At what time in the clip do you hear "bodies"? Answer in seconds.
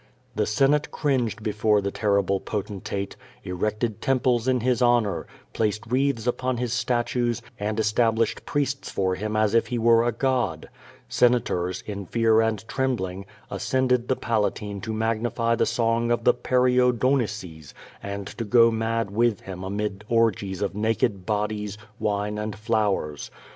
21.27-21.77